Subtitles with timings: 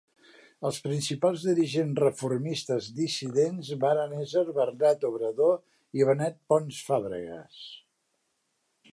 [0.67, 5.53] Els principals dirigents reformistes dissidents varen esser Bernat Obrador
[6.01, 7.61] i Benet Pons Fàbregues.